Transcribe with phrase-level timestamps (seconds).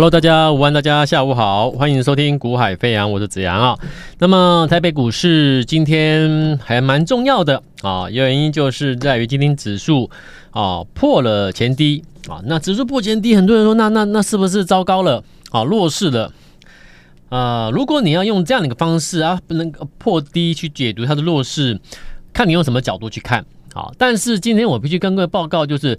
[0.00, 3.78] Hello，大家午安，大家下午好，欢迎收听《股海飞扬》，我是子阳啊。
[4.18, 10.08] 那么台北股市今天还蛮重要的啊，原因就是在于今天指数
[10.52, 12.40] 啊破了前低啊。
[12.46, 15.64] 那指数破前低，很多人说那那那是不是糟糕了啊？
[15.64, 16.32] 弱势了
[17.28, 17.68] 啊？
[17.70, 21.78] 如果你要用这样的一个方式啊，不能破低去解读它的弱势，
[22.32, 23.44] 看你用什么角度去看
[23.74, 23.92] 啊。
[23.98, 25.98] 但是今天我必须跟各位报告，就是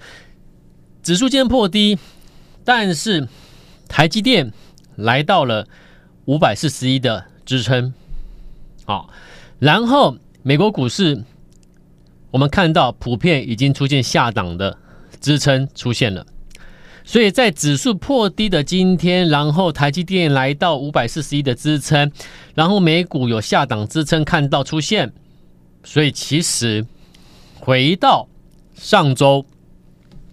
[1.04, 2.00] 指数今天破低，
[2.66, 3.28] 但是。
[3.92, 4.54] 台积电
[4.96, 5.68] 来到了
[6.24, 7.94] 五百四十一的支撑，
[8.86, 9.10] 好，
[9.60, 11.22] 然后美国股市
[12.32, 14.78] 我们看到普遍已经出现下档的
[15.20, 16.26] 支撑出现了，
[17.04, 22.10] 所以在指数破低的今天，然后台积电来到五百四十一的支撑，
[22.56, 25.12] 然后美股有下档支撑看到出现，
[25.84, 26.86] 所以其实
[27.60, 28.30] 回到
[28.74, 29.46] 上周。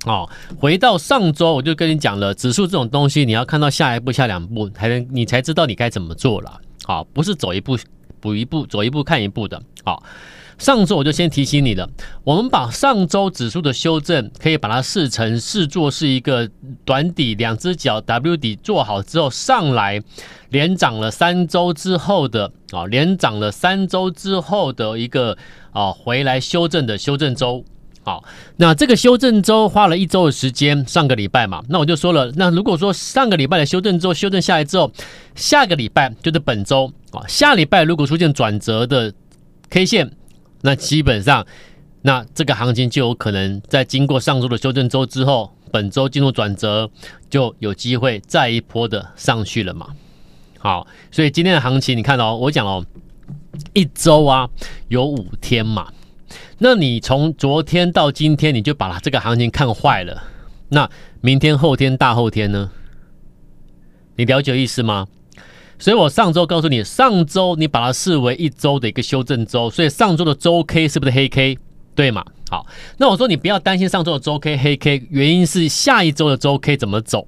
[0.07, 6.61] 哦，回到上周，我就跟你讲了，指数这种东西，你要看到下一步、下两步，才能你才知道你该怎么做了。
[6.85, 7.77] 好，不是走一步
[8.21, 9.61] 补一步，走一步看一步的。
[9.85, 10.03] 好，
[10.57, 11.91] 上周我就先提醒你了，
[12.23, 16.49] 我们把上周指数的修正，可以把它视成视作是一个
[16.85, 20.01] 短底两只脚 W 底做好之后上来，
[20.51, 25.37] 连涨了三周之后的啊，连涨了三周之后的一个
[25.73, 27.65] 啊回来修正的修正周。
[28.09, 28.25] 好，
[28.57, 34.91] 那这个修正周花了一周的时间，上个礼拜嘛，那我就说了，那如果说上个礼拜的修正周修正下来之后，
[35.35, 39.13] 下个礼拜就是本周啊，下礼拜如果出现转折的
[39.69, 40.11] K 线，
[40.63, 41.47] 那基本上，
[42.01, 46.91] 那这个行情就有可能在经过上周的修正周之后，本周进入转折，
[47.29, 49.87] 就有机会再一波的上去了嘛。
[50.59, 52.83] 好，所以今天的行情你看哦，我讲哦，
[53.75, 54.49] 一周啊
[54.89, 55.93] 有五天嘛。
[56.59, 60.25] 那你从昨天到今天，你就把它这个行情看坏了。
[60.71, 60.89] 那
[61.21, 62.71] 明天、后天、大后天呢？
[64.17, 65.07] 你了解意思吗？
[65.79, 71.57] 所以我上周告诉你，上周你把它视为一周的一个修正周，所以上周的周 K 是不是黑 K？
[71.95, 72.25] 对嘛？
[72.51, 72.67] 好，
[72.97, 77.27] 那我说你不要担心上周的周 K 黑 K，原因是下一周的周 K 怎么走？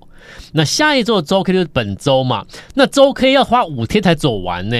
[0.52, 2.44] 那下一周的周 K 就是本周嘛？
[2.74, 4.76] 那周 K 要花五天才走完呢。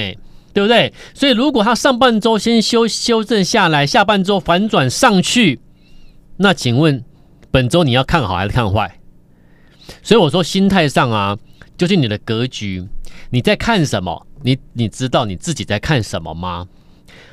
[0.53, 0.93] 对不对？
[1.15, 5.61] 所以如果它上半周先修修正下来，下半周反转上去，
[6.39, 7.05] 那请问
[7.51, 8.99] 本周你要看好还是看坏？
[10.03, 11.37] 所以我说心态上啊，
[11.77, 12.87] 就是你的格局，
[13.31, 14.27] 你在看什么？
[14.43, 16.67] 你你知道你自己在看什么吗？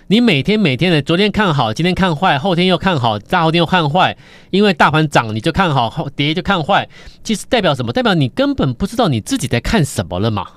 [0.10, 4.18] 你每天每天的，昨天看好，今天看坏，后天又看好，大后天又看坏，
[4.52, 6.88] 因为大盘涨你就看好，跌就看坏，
[7.24, 7.92] 其实代表什么？
[7.92, 10.48] 代表你根本不知道你自己在看什么了嘛。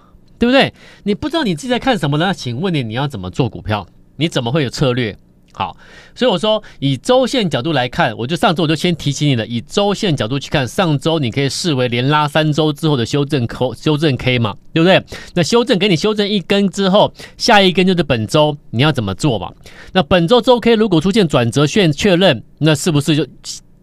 [0.40, 0.72] 对不对？
[1.02, 2.32] 你不知道你自己在看什么呢？
[2.32, 3.86] 请问你，你要怎么做股票？
[4.16, 5.14] 你怎么会有策略？
[5.52, 5.76] 好，
[6.14, 9.46] 所以我说以周线角度来看，我就上周我就先提醒你了。
[9.46, 15.04] 以周线角度去看，上周你可以视为连拉三周之后的修正 K，修正 K 嘛，对不对？
[15.34, 19.52] 那修正给你修正一根之后，下一根就是本周你要怎么做嘛？
[19.92, 23.26] 那本周周 K 如果出现转折线确认，那是不是就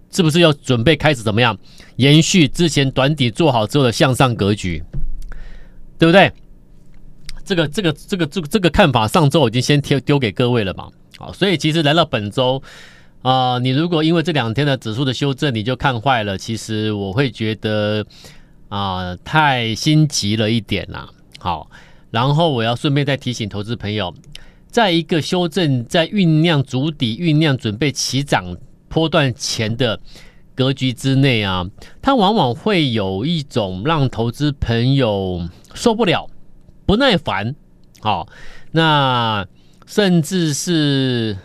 [0.09, 1.55] 是不是要准备开始怎么样
[1.97, 4.81] 延续之前短底做好之后的向上格局？
[5.99, 6.31] 对不对？
[7.47, 10.89] 这个这个这个这个这个看法，上周我已经先丢丢给各位了嘛。
[11.17, 12.61] 好，所以其实来到本周
[13.21, 18.05] 啊、你如果因为这两天的指数的修正你就看坏了，其实我会觉得
[18.69, 21.09] 啊、太心急了一点啦。
[21.39, 21.69] 好，
[22.11, 24.13] 然后我要顺便再提醒投资朋友，
[24.69, 28.55] 在一个修正在酝酿足底、酝酿准备起涨
[28.87, 29.99] 波段前的
[30.53, 31.65] 格局之内啊，
[32.01, 36.29] 它往往会有一种让投资朋友受不了。
[36.87, 37.53] 不耐烦，
[37.99, 38.27] 好，
[38.71, 39.45] 那
[39.85, 41.37] 甚至是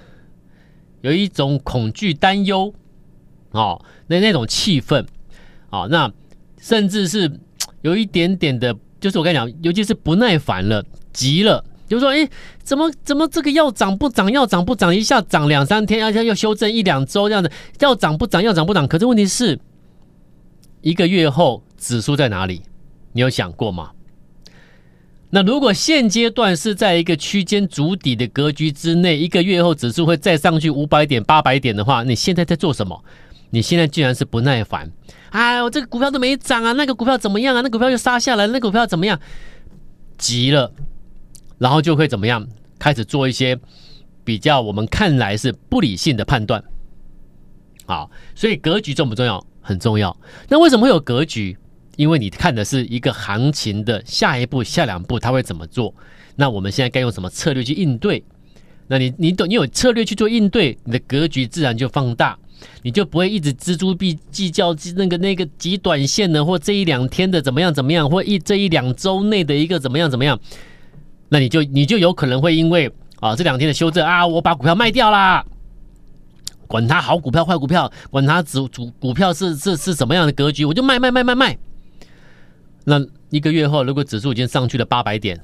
[1.01, 2.73] 有一种恐惧、担忧，
[3.51, 5.05] 哦，那那种气氛，
[5.71, 6.11] 哦，那
[6.59, 7.41] 甚至是
[7.81, 12.29] 有一点点的，就是我跟你讲，尤其是不耐烦了、急了，就说，哎，
[12.63, 19.59] 怎么怎么这个要涨不涨，要涨不涨，一下涨两三天，而且要修正一两周这样子，要涨不涨，要涨不涨，可是问题是，
[20.83, 22.63] 一个月后指数在哪里？
[23.13, 23.91] 你有想过吗？
[25.35, 33.03] 那如果现阶段是在一个区间筑底的格局之内，一个月后指数会再上去五百点、八百点的话，你现在在做什么？
[33.49, 34.93] 你现在居然是不耐烦，
[35.31, 37.63] 哎，我这个股票都没涨啊，那个股票怎么样啊？
[37.63, 39.19] 那股票又杀下来，那股票怎么样？
[40.19, 40.71] 急了，
[41.57, 42.47] 然后就会怎么样？
[42.79, 43.59] 开始做一些
[44.25, 46.63] 比较我们看来是不理性的判断。
[47.87, 49.43] 好，所以格局重不重要？
[49.63, 50.15] 很重要。
[50.51, 51.57] 那为什么会有格局？
[51.97, 55.95] 因为你看的是一个行情的下一步、下两步，它会怎么做？
[56.37, 58.25] 那我们现在该用什么策略去应对？
[58.89, 62.39] 那你、你懂，你有策略去做应对，你的格局自然就放大。
[62.83, 70.39] 你就不会一直錙铢必计较那个那个极短线的，或这一两天的怎么样怎么样，或一这一两周内的一个怎么样怎么样，
[71.29, 72.89] 那你就你就有可能会因为
[73.19, 75.45] 啊这两天的修正啊，我把股票卖掉啦，
[76.69, 81.59] 管它好股票坏股票，管它主主股票是是是什么样的格局，我就卖卖卖卖卖。
[82.85, 83.01] 那
[83.31, 85.41] 一个月后，如果指数已经上去了八百点，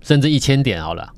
[0.00, 1.12] 甚至一千点好了，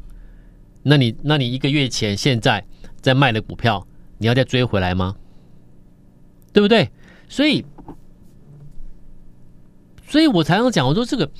[0.82, 2.64] 那你那你一个月前现在
[3.00, 3.86] 在卖的股票，
[4.18, 5.16] 你要再追回来吗？
[6.52, 6.90] 对不对？
[7.28, 7.64] 所以，
[10.06, 11.30] 所以我才能讲，我说这个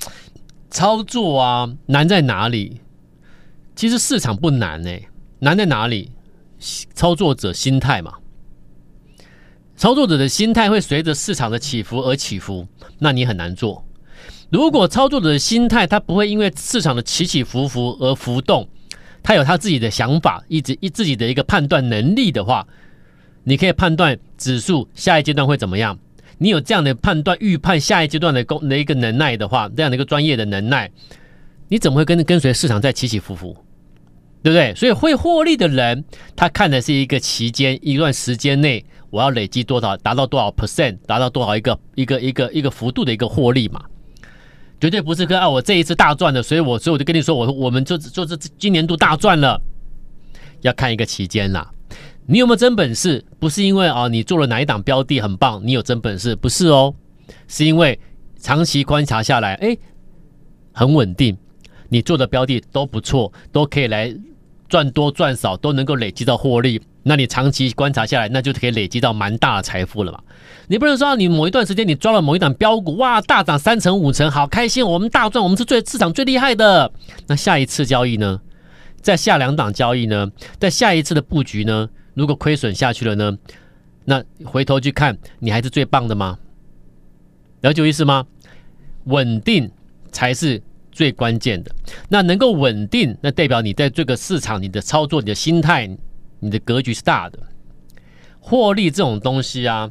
[0.69, 2.81] 操作啊，难在哪里？
[3.75, 4.89] 其实市场不难呢、
[5.39, 6.11] 难在哪里？
[6.93, 8.13] 操作者心态嘛，
[9.75, 12.67] 操作者的心态会随着市场的起伏而起伏，
[12.99, 13.85] 那你很难做。
[14.53, 18.69] 如果操作者的心态，他不会因为市场的起起伏伏而浮动，
[19.23, 22.67] 他有他自己的想法，一直一自己的一个判断能力的话，
[23.45, 25.97] 你可以判断指数下一阶段会怎么样。
[26.37, 30.91] 你有这样的判断、预判下一阶段的功的一个能耐的话，这样的一个专业的能耐，
[31.67, 33.57] 你怎么会跟跟随市场在起起伏伏？
[34.43, 34.75] 对不对？
[34.75, 36.05] 所以会获利的人，
[36.35, 43.81] 他看的是一个期间，一段时间内我要累积多少，达到多少 percent，达到多少一个一个一个一个幅度的一个获利嘛。
[44.83, 49.57] 绝对不是跟啊，我这一次大赚了，所以我所以我就跟你说，我我们就就是今年度大赚了，
[50.59, 51.71] 要看一个期间啦。
[52.25, 53.23] 你有没有真本事？
[53.39, 56.93] 不是因为啊，你做了哪一档标的很棒，你有真本事，不是哦，
[57.47, 57.97] 是因为
[58.37, 59.77] 长期观察下来，哎，
[60.73, 61.37] 很稳定，
[61.87, 64.13] 你做的标的都不错，都可以来
[64.67, 66.81] 赚多赚少都能够累积到获利。
[67.03, 70.19] 那你长期观察下来，那就可以累积到蛮大的财富了嘛。
[70.67, 76.91] 你不能说你某一段时间你抓了某一档标股，哇，大涨三成五成，好开心，我们大赚，我们是最市场最厉害的。
[77.27, 78.39] 那下一次交易呢？
[79.01, 80.31] 在下两档交易呢？
[80.59, 81.89] 在下一次的布局呢？
[82.13, 83.37] 如果亏损下去了呢？
[84.05, 86.39] 那回头去看，你还是最棒的吗？
[87.61, 88.25] 了解我意思吗？
[89.05, 89.69] 稳定
[90.11, 90.61] 才是
[90.91, 91.71] 最关键的。
[92.09, 95.97] 那能够稳定，那代表你在这个市场，你的操作，你的心态。
[96.39, 97.39] 你的格局是大的，
[98.41, 99.89] 获利这种东西啊，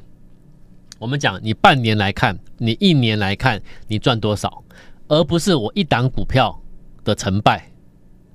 [1.03, 4.63] 我们讲你半年来看，你一年来看，你赚多少，
[5.09, 6.57] 而不是我一档股票
[7.03, 7.69] 的成败，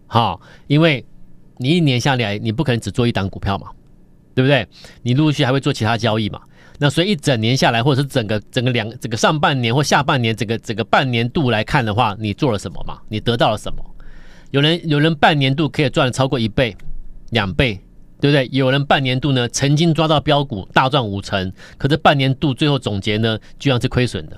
[0.07, 0.37] 哈，
[0.67, 1.05] 因为
[1.59, 3.67] 你一年下来，你不可能只做一档股票嘛，
[4.35, 4.67] 对不对？
[5.01, 6.41] 你陆续还会做其他交易嘛，
[6.77, 12.99] 那所以一整年下来，或者是整个整个两整个上半年或下半年，整个整个半年度来看的话，你做了什么嘛？
[13.07, 13.95] 你得到了什么？
[14.51, 16.75] 有人有人半年度可以赚超过一倍、
[17.29, 17.79] 两倍。
[18.19, 18.49] 对不对？
[18.51, 24.37] 有人半年度呢，曾经抓到标股大赚五成，可是半年度最后总结呢，居然是亏损的。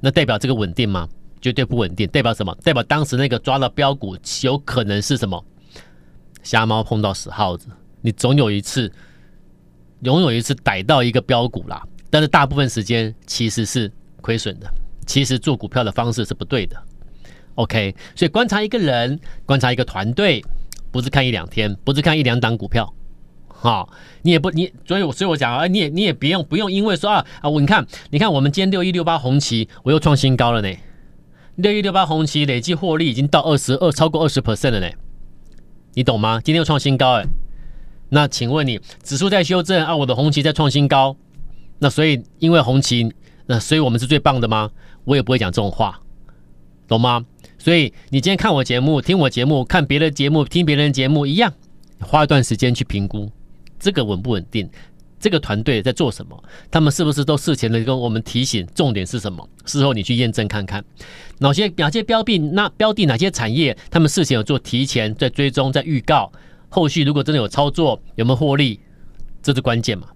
[0.00, 1.08] 那代表这个稳定吗？
[1.42, 2.08] 绝对不稳定。
[2.08, 2.56] 代表什么？
[2.62, 5.44] 代表当时那个抓到标股有可能是什么？
[6.42, 7.68] 瞎猫碰到死耗子。
[8.00, 8.90] 你总有一次，
[10.02, 13.92] 总有一次逮到一个标股啦，但是大部分时间其实是
[14.22, 14.66] 亏损的。
[15.06, 16.82] 其实做股票的方式是不对的。
[17.56, 20.42] OK，所以观察一个人，观察一个团队。
[20.90, 22.92] 不是看一两天，不是看一两档股票，
[23.48, 23.88] 好、
[24.22, 30.68] 你也不你，所以所以我讲啊，你也你也不用不用因为说啊啊，我你看你看我们今天六一六八红旗，我又创新高了呢，
[31.56, 34.88] 六一六八红旗累计获利已经到二十二超过二十 percent 了呢，
[35.94, 36.40] 你懂吗？
[36.42, 37.26] 今天又创新高哎，
[38.08, 41.16] 那请问你指数在修正啊，我的红旗在创新高，
[41.78, 43.12] 那所以因为红旗，
[43.46, 44.70] 那所以我们是最棒的吗？
[45.04, 46.00] 我也不会讲这种话，
[46.90, 47.24] 懂吗？
[47.56, 51.52] 所以你今天看我节目，听我节目，看别的节目，听别人节目一样，
[52.00, 53.30] 花一段时间去评估
[53.78, 54.68] 这个稳不稳定，
[55.20, 59.48] 这个团队在做什么，他们是不是都事前的跟我们提醒，重点是什么？
[59.66, 60.84] 事后你去验证看看，
[61.38, 66.32] 哪些哪些标的，那标的哪些产业，他们事前有做提前在追踪，在预告，
[66.68, 68.80] 后续如果真的有操作，有没有获利，
[69.40, 70.08] 这是关键嘛？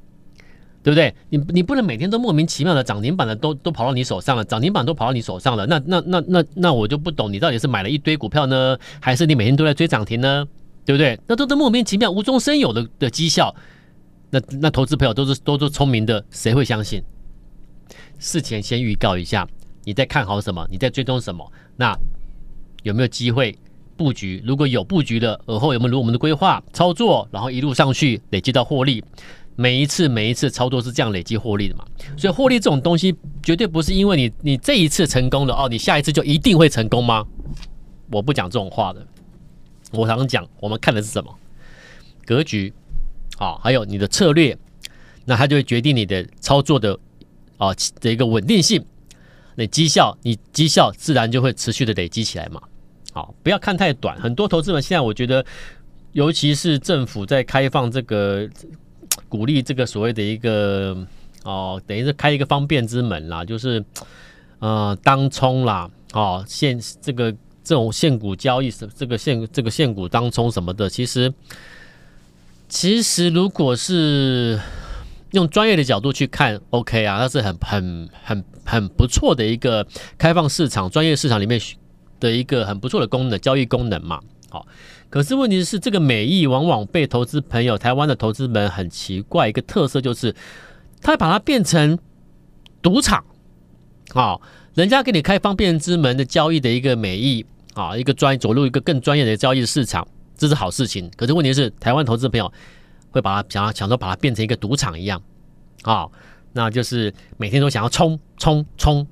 [0.85, 1.15] 对不对？
[1.31, 10.47] 你你不能每天都莫名其妙的涨停板的都都跑到你手上了，涨停板都跑到你手上了，那那那那那我就不懂，你到底是买了一堆股票呢，还是你每天都在追涨停呢？
[10.85, 11.19] 对不对？
[11.27, 13.57] 那都是莫名其妙、无中生有的的绩效。
[14.29, 17.03] 那那投资朋友都是都是聪明的，谁会相信？
[18.19, 19.49] 事前先预告一下，
[19.85, 20.69] 你在看好什么？
[20.71, 21.51] 你在追踪什么？
[21.77, 21.99] 那
[22.83, 23.57] 有没有机会
[23.97, 24.43] 布局？
[24.45, 29.03] 如果有布局的，而后有没有如我们的规划操作，然后一路上去累积到获利？
[29.57, 31.85] 每一次每一次操作是这样累积获利的嘛？
[32.17, 37.25] 所以获利这种东西绝对不是因为你你这一次成功了哦，你下一次就一定会成功吗？
[38.11, 39.07] 我不讲这种话的。
[39.93, 41.33] 我常讲，我们看的是什么？
[42.27, 42.73] 格局
[43.39, 44.59] 啊，还有你的策略，
[45.25, 46.99] 那它就会决定你的操作的
[47.57, 47.69] 啊
[48.01, 48.85] 的一个稳定性。
[49.55, 52.61] 那绩效，你绩效自然就会持续的累积起来嘛。
[53.13, 54.21] 好，不要看太短。
[54.21, 55.47] 很多投资人现在我觉得，
[56.11, 58.51] 尤其是政府在开放这个。
[59.29, 60.97] 鼓励这个所谓的一个
[61.45, 63.85] 哦，等于是开一个方便之门啦，就是
[64.59, 71.33] 呃当冲啦，哦现这个这种现股交易什这个现这个现股当冲什么的，其实
[72.69, 74.61] 其实如果是
[75.33, 81.61] 用专业的角度去看，OK 啊，它是很很很很不错的一个开放市场专业市场里面
[82.21, 84.67] 的一个很不错的功能交易功能嘛，好。
[85.15, 90.35] 可是问题是，这个美意往往被投资朋友、台湾的投资们很奇怪一个特色，就是
[91.01, 91.97] 他把它变成
[92.83, 93.25] 赌场，
[94.13, 94.37] 啊，
[94.75, 100.05] 人家给你开方便之门的交易的一个美意啊，一个专走入一个更专业的交易市场，
[100.37, 101.09] 这是好事情。
[101.17, 102.53] 可是问题是，台湾投资朋友
[103.13, 105.23] 会把它想要想说把它变成一个赌场一样，
[105.83, 106.09] 啊，
[106.55, 109.07] 那就是每天都想要冲冲冲，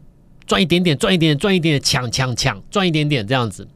[0.49, 3.69] 赚一点点，赚一点点，赚一点点，抢抢抢，赚一点点这样子。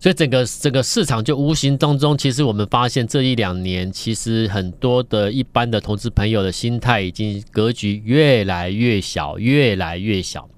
[0.00, 10.48] 所以整个整个市场就无形当中，其实我们发现这一两年，其实很多的一般的投资朋友的心态已经格局越来越小，越来越小。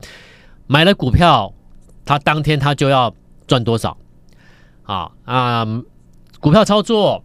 [0.69, 1.53] 买了股票，
[2.05, 3.13] 他当天他就要
[3.49, 3.99] 赚多少
[4.85, 5.67] 啊啊！
[6.39, 7.25] 股票操作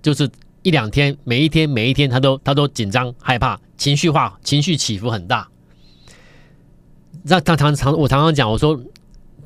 [0.00, 0.30] 就是
[0.62, 5.48] 一两天，每一天每一天他都他都紧张害怕，情绪化，情绪起伏很大。
[7.24, 8.80] 让常常常我常常讲，我说。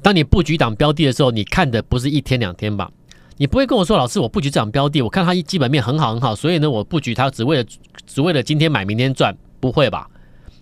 [0.03, 2.91] 当你布局档标的的时候，你看的不是一天两天吧？
[3.37, 7.65] 你不会跟我说，老师，我布局这档标的，我看它基本面很好很好，所以呢，我布局它只为了
[8.07, 10.09] 只为了今天买明天赚，不会吧？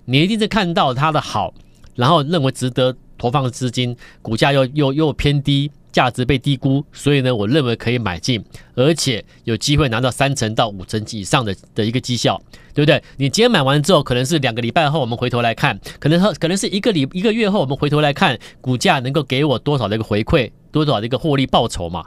[0.04, 1.52] 你一定是看到它的好，
[1.95, 5.71] 然后认为值得投放的资金，股价又又又偏低。
[5.90, 12.40] 价值被低估，所以呢，我认为可以买进，而且有机会拿到三成到五成以上的的一个绩效，
[12.75, 13.02] 对不对？
[13.16, 22.07] 你今天买完之后，可能是两个礼拜后，我们回头来看，可能可能是一个礼一个月后，我们回头来看，股价能够给我多少的一个回馈，多少的一个获利报酬嘛？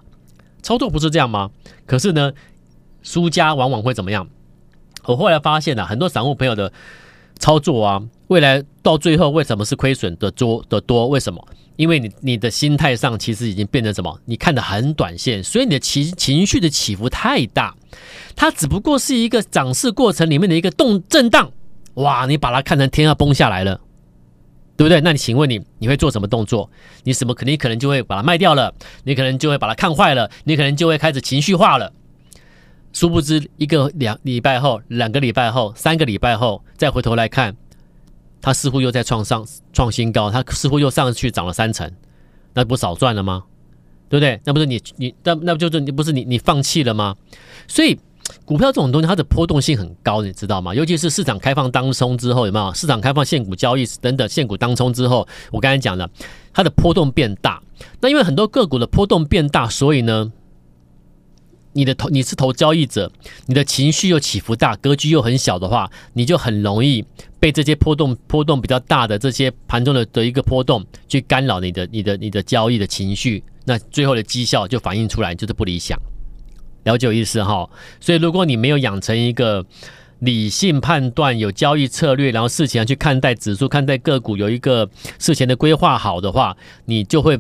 [0.61, 1.49] 操作不是这样吗？
[1.85, 2.31] 可是呢，
[3.01, 4.27] 输家往往会怎么样？
[5.05, 6.71] 我后来发现啊，很多散户朋友的
[7.39, 11.07] 操作啊，未来到最后为什么是亏损的多的多？
[11.07, 11.43] 为什么？
[11.75, 14.19] 因为你你的心态上其实已经变成什么？
[14.25, 17.75] 你看得很短线，所以你的情情绪的起伏太大。
[18.35, 21.51] 它只不过是一个涨势过程里面的一个动震荡，
[21.95, 22.25] 哇！
[22.25, 23.81] 你把它看成天要崩下来了，
[24.77, 25.01] 对不对？
[25.01, 26.69] 那你请问你你会做什么动作？
[27.03, 28.73] 你什么肯定可能就会把它卖掉了，
[29.03, 31.91] 你可能就会把它看坏了，你可能就会开始情绪化了。
[32.93, 37.55] 殊不知一个两礼拜后、两个礼拜后、三个礼拜后再回头来看。
[38.41, 41.89] 它似乎又在创上创新高，它似乎又上去涨了三成，
[42.53, 43.43] 那不少赚了吗？
[44.09, 44.39] 对不对？
[44.43, 47.15] 那不是你你那那不就是你不是你你放弃了吗？
[47.67, 47.97] 所以
[48.43, 50.75] 股票这种东西，它的波动性很高，你知道吗？
[50.75, 56.09] 尤其是市场开放当冲之后，有没有市场开放现股交易等等现股当冲之后，我刚才讲了，
[56.53, 57.61] 它的波动变大。
[58.01, 60.31] 那因为很多个股的波动变大，所以呢，
[61.73, 63.11] 你的投你是投交易者，
[63.45, 67.05] 你的情绪又起伏大，格局又很小的话，你就很容易。
[67.39, 75.97] 被这些波动波动比较大的这些盘中的的一个波动去干扰你的你的你的交易的情绪，那最后的绩效就反映出来就是不理想。
[76.83, 77.67] 了解我意思哈？
[77.99, 79.65] 所以如果你没有养成一个
[80.19, 84.87] 理性判断、有交易策略，然后事前去看待指数、看待个股，有一个
[85.17, 87.39] 事前的规划好的话，你就会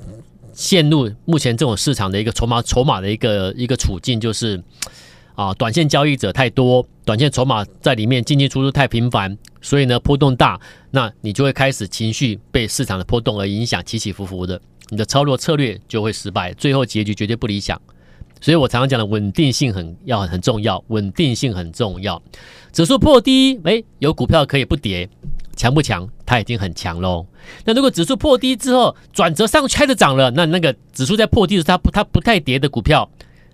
[0.53, 4.63] 陷入目前这种市场的一个筹码筹码的一个一个处境，就是。
[5.33, 10.59] 啊，短线交易者太多，短线筹码在里面进进出出太频繁，所以呢波动大，
[10.91, 17.81] 那你就会开始情绪被市场的波动而影响，起起伏伏的，你的操作策略就会失败，最后结局绝对不理想。
[18.41, 22.21] 所以我常常讲的稳定性很要很重要，稳定性很重要。
[22.73, 25.07] 指数破低，诶，有股票可以不跌，
[25.55, 26.09] 强不强？
[26.25, 27.25] 它已经很强喽。
[27.65, 33.09] 那如果指数破低之后转折上开始涨了，那那个指数在破低的时候它不它不太跌的股票，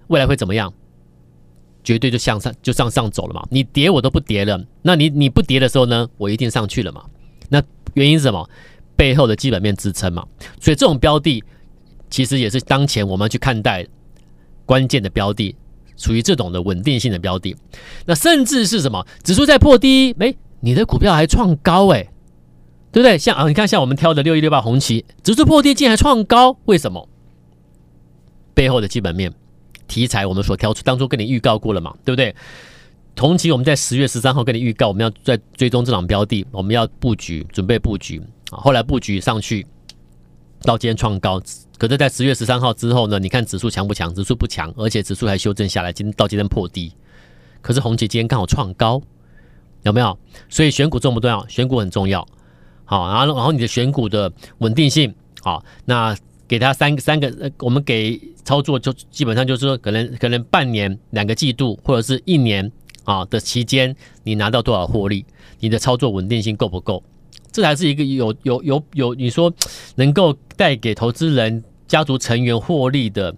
[0.08, 0.74] 未来会怎么样？
[1.84, 7.04] 绝对就向上就向上走了嘛，你跌我都不跌了，那你你不跌的时候呢，我一定上去了嘛。
[7.50, 7.64] 那
[7.94, 8.50] 原因是什么？
[8.96, 10.26] 背后的基本面支撑嘛。
[10.60, 11.44] 所以这种标的
[12.10, 13.88] 其实也是当前我们要去看待
[14.68, 15.56] 关键的标的，
[15.96, 17.56] 属于这种的稳定性的标的。
[18.06, 19.04] 那甚至是什么？
[19.24, 22.04] 指数在破低，哎，你的股票还创高，哎，
[22.92, 23.18] 对不对？
[23.18, 27.10] 像啊，你看像我们挑的六一六八红旗，指数破低竟然创高，为什么？
[28.54, 29.34] 背后的基本面。
[29.88, 32.36] 题材我们所挑出，当初跟你预告过了嘛，对不对？
[33.16, 38.22] 同期我们在十月十三号跟你预告，我们要在追踪这档标的，我们要布局，准备布局
[38.52, 38.60] 啊。
[38.60, 39.66] 后来布局上去，
[40.62, 41.42] 到今天创高，
[41.78, 43.20] 可是，在十月十三号之后呢？
[43.20, 44.14] 你看指数强不强？
[44.14, 46.92] 指数不强，而且指数还修正下来，今到今天破低。
[47.62, 49.02] 可是红旗今天刚好创高，
[49.84, 50.18] 有没有？
[50.50, 51.48] 所以选股重不重要？
[51.48, 52.28] 选股很重要。
[52.86, 56.16] 好，然后然后你的选股的稳定性，好，那。
[56.50, 62.72] 给他三个三个，我们给操作就基本上就是说，可能可能半年、两个季度或者是一年
[63.04, 63.94] 啊的期间，
[64.24, 65.26] 你拿到多少获利？
[65.60, 67.04] 你的操作稳定性够不够？
[67.58, 69.52] 这才是一个有有有有你说
[69.96, 73.36] 能够带给投资人家族成员获利的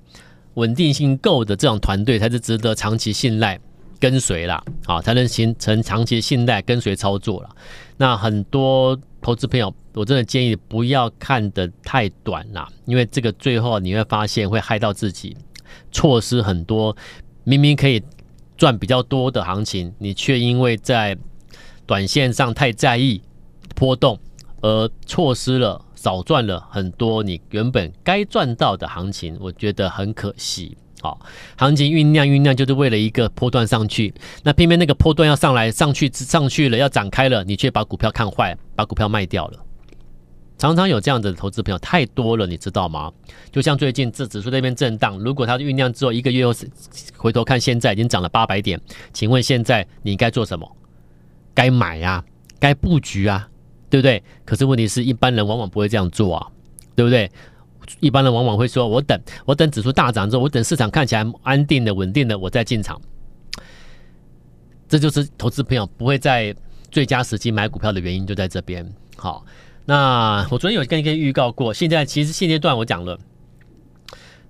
[0.55, 3.57] 稳定性够的这种团队，才是值得长期信赖
[3.97, 4.61] 跟随啦。
[4.85, 7.49] 好，才能形成长期信赖跟随操作了。
[7.95, 15.37] 那很多投资朋友，我真的建议不要看得太短啦，因为这个最后你会发现会害到自己，
[15.93, 16.93] 错失很多
[17.45, 18.03] 明明可以
[18.57, 21.17] 赚比较多的行情，你却因为在
[21.85, 23.21] 短线上太在意
[23.79, 24.19] 波动，
[24.59, 30.77] 而错失了少赚了很多你原本该赚到的行情，我觉得很可惜。
[31.01, 31.17] 好，
[31.55, 39.59] 行情酝酿酝酿就是为了一个波段上去，那偏偏那个波段要上来上去上去了要展开了，你却把股票看坏，把股票卖掉了。
[40.57, 43.09] 常常有这样子的投资朋友太多了，你知道吗？
[43.49, 46.53] 就像最近这指数那边震荡，如果它酝酿之后一个月后
[47.15, 48.77] 回头看，现在已经涨了八百点，
[49.13, 50.69] 请问现在你该做什么？
[51.53, 52.25] 该买呀、啊，
[52.59, 53.49] 该布局啊，
[53.89, 54.23] 对不对？
[54.45, 56.47] 可是问题是一般人往往不会这样做啊，
[56.95, 57.29] 对不对？
[57.99, 63.01] 一般人往往会说：“我等，我等指数大涨之后，我等市场看起来安定的、稳定的，我再进场。”
[64.87, 66.55] 这就是投资朋友不会在
[66.91, 68.87] 最佳时机买股票的原因，就在这边。
[69.15, 69.45] 好。
[69.85, 73.19] 那我昨天有跟跟预告过，现在其实现阶段我讲了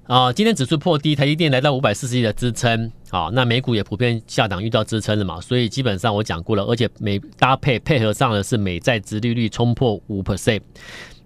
[0.10, 10.62] 啊，今天指数破低，台积电来到五百四十亿的支撑，好，那美股也普遍下档遇到支撑了嘛，所以基本上我讲过了，而且美搭配配合上的是美债殖利率冲破五 percent，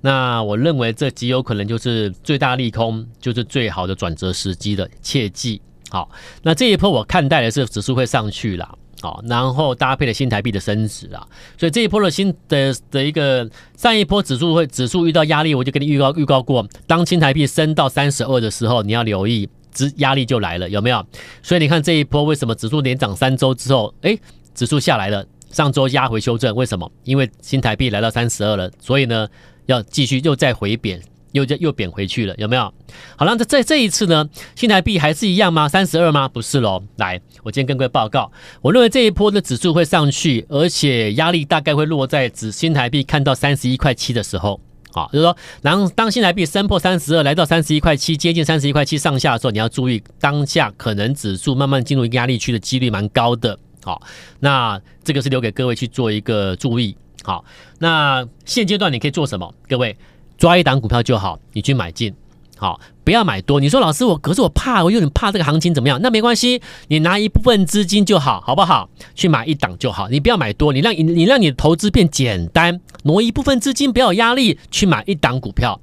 [0.01, 5.61] 那我认为这极有可能就是最大利空，就是最好的转折时机的切记。
[5.89, 6.11] 好，
[6.41, 8.77] 那这一波我看待的是指数会上去了。
[9.01, 21.05] 好，然后搭配了新台币的升值啊，所以这一波的新的的一个上一波指数会指数遇到压力，我就跟你预告预告过，当新台币升到三十二的时候，你要留意，指压力就来了，有没有？
[21.41, 24.17] 所以你看这一波为什么指数连涨三周之后，哎，
[24.55, 26.89] 指数下来了，上周压回修正，为什么？
[27.03, 29.27] 因为新台币来到三十二了，所以呢，
[29.65, 31.01] 要继续又再回贬。
[31.33, 32.73] 又又贬回去了，有没有？
[33.17, 35.67] 好了，在这这一次呢，新台币还是一样吗？
[35.67, 36.27] 三十二吗？
[36.29, 36.81] 不是喽。
[36.97, 44.61] 来，我今天跟各位报告，我认为这一波的指数会上去，而且压力大概会落在指新台币看到三十一块七的时候。
[44.91, 53.57] 好，就是说，然后当新台币升破三十二，来到三十一块七，接近三十一块七上下的时候，你要注意，当下可能指数慢慢进入一个压力区的几率蛮高的。
[53.83, 53.99] 好，
[54.39, 56.95] 那这个是留给各位去做一个注意。
[57.23, 57.43] 好，
[57.79, 59.51] 那现阶段你可以做什么？
[59.67, 59.97] 各位。
[60.37, 62.13] 抓一档股票就好，你去买进，
[62.57, 63.59] 好，不要买多。
[63.59, 65.99] 你说老师，我可是我怕，我有点怕这个行情怎么样？
[66.01, 68.89] 那没关系，你拿一部分资金就好，好不好？
[69.15, 75.79] 去买一档就好，你不要买多，你让你你让你的投资变简单，挪一部分资金，不要有压力，去买一档股票。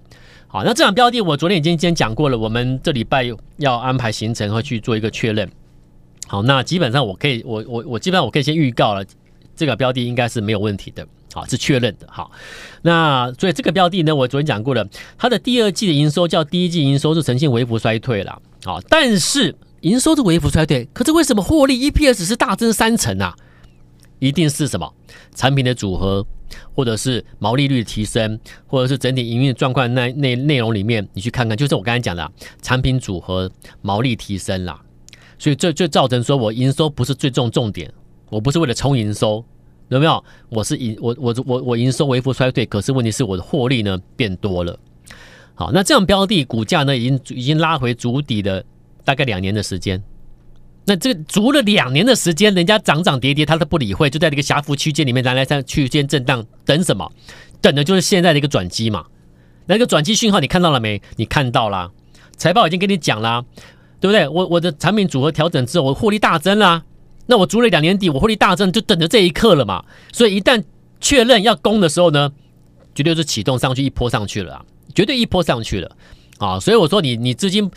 [0.46, 3.24] 好，那这档标的我昨天已经先讲过了，我们这礼拜
[3.58, 5.48] 要安排行程和去做一个确认。
[6.26, 9.04] 好，那基本上我可以，我我我基本上我可以先预告了，
[9.54, 11.06] 这个标的应该是没有问题的。
[11.32, 12.06] 好，是确认的。
[12.10, 12.30] 好，
[12.82, 18.42] 那所以这个标的呢，我昨天讲过了，它的第二季的营收较第一季营收是呈现微幅衰退了。
[18.64, 23.34] 好，但是营收是微幅衰退，可是为什么获利 EPS 是大增三成啊？
[24.18, 24.92] 一定是什么
[25.34, 26.26] 产品的组合，
[26.74, 34.78] 或者是毛利率的提升，或者是整体营运状况那内内容里面，你去看看，就是我刚才讲的产品组合毛利提升啦。
[35.38, 37.90] 所以这就造成说我营收不是最重重点，
[38.28, 39.42] 我不是为了冲营收。
[39.90, 40.24] 有没有？
[40.48, 44.78] 我是营我我我我营收微幅衰退，可是问题是我的获利呢变多了。
[45.54, 48.64] 好，那这样标的股价呢已经已经拉回筑底的
[49.04, 50.02] 大概两年的时间。
[50.86, 57.10] 那这个筑了两年的时间，人家涨涨跌跌他都不理会，就在这个狭幅区间里面来来上区间震荡，等什么？
[57.60, 59.04] 等的就是现在的一个转机嘛。
[59.66, 61.02] 那个转机讯号你看到了没？
[61.16, 61.90] 你看到了，
[62.36, 63.44] 财报已经跟你讲了，
[64.00, 64.26] 对不对？
[64.28, 66.84] 我我的产品组合调整之后，我获利大增了。
[67.30, 69.84] 那我筑了两年底，我获利大增，就等着这一刻了嘛。
[70.12, 70.64] 所以一旦
[71.00, 72.32] 确认要攻的时候呢，
[72.92, 74.64] 绝对是启动上去一波上去了啊，
[74.96, 75.96] 绝对一波上去了
[76.38, 76.58] 啊。
[76.58, 77.70] 所以我说你你资金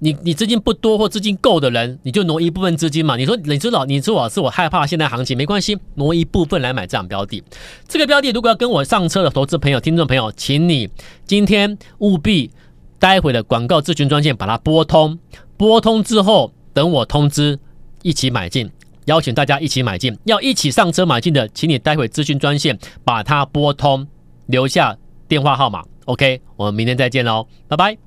[0.00, 3.16] 你你资金不多或资金够的人，你就挪一部分资金嘛。
[3.16, 7.40] 你说你知道你说我是我害怕现在行情没关系，挪一部分来买这样标的。
[7.86, 10.88] 这个标的如果要跟我上车的投资朋友、听众朋友，请你
[11.26, 12.50] 今天务必
[12.98, 15.16] 待会的广告咨询专线把它拨通，
[15.56, 17.58] 拨通之后等我通知
[18.02, 18.68] 一起买进。
[19.06, 24.06] 邀请大家一起买进，要一起上车买进的，请你待会咨询专线把它拨通，
[24.46, 24.96] 留下
[25.28, 25.82] 电话号码。
[26.06, 28.00] OK，我们明天再见喽，拜拜。